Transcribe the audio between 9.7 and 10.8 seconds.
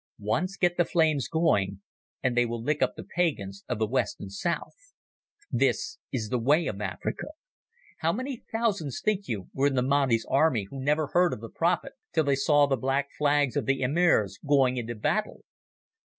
the Mahdi's army